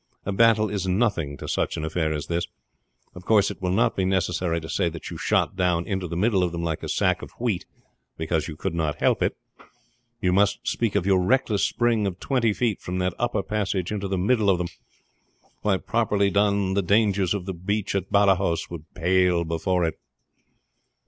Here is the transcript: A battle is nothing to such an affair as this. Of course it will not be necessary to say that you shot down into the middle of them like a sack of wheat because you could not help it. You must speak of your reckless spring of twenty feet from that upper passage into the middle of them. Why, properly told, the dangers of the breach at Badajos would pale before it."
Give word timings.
A 0.25 0.31
battle 0.31 0.67
is 0.67 0.87
nothing 0.87 1.37
to 1.37 1.47
such 1.47 1.77
an 1.77 1.85
affair 1.85 2.11
as 2.11 2.25
this. 2.25 2.47
Of 3.13 3.23
course 3.23 3.51
it 3.51 3.61
will 3.61 3.69
not 3.69 3.95
be 3.95 4.03
necessary 4.03 4.59
to 4.59 4.67
say 4.67 4.89
that 4.89 5.11
you 5.11 5.17
shot 5.19 5.55
down 5.55 5.85
into 5.85 6.07
the 6.07 6.17
middle 6.17 6.41
of 6.41 6.51
them 6.51 6.63
like 6.63 6.81
a 6.81 6.89
sack 6.89 7.21
of 7.21 7.29
wheat 7.37 7.67
because 8.17 8.47
you 8.47 8.55
could 8.55 8.73
not 8.73 8.95
help 8.99 9.21
it. 9.21 9.37
You 10.19 10.33
must 10.33 10.67
speak 10.67 10.95
of 10.95 11.05
your 11.05 11.21
reckless 11.21 11.63
spring 11.63 12.07
of 12.07 12.19
twenty 12.19 12.51
feet 12.51 12.81
from 12.81 12.97
that 12.97 13.13
upper 13.19 13.43
passage 13.43 13.91
into 13.91 14.07
the 14.07 14.17
middle 14.17 14.49
of 14.49 14.57
them. 14.57 14.69
Why, 15.61 15.77
properly 15.77 16.31
told, 16.31 16.75
the 16.75 16.81
dangers 16.81 17.35
of 17.35 17.45
the 17.45 17.53
breach 17.53 17.93
at 17.93 18.11
Badajos 18.11 18.71
would 18.71 18.91
pale 18.95 19.43
before 19.45 19.85
it." 19.85 19.99